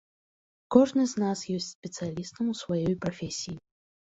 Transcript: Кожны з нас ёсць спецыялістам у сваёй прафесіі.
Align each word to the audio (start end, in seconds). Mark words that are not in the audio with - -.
Кожны 0.75 1.03
з 1.11 1.21
нас 1.25 1.43
ёсць 1.57 1.69
спецыялістам 1.75 2.43
у 2.55 2.59
сваёй 2.63 2.99
прафесіі. 3.05 3.57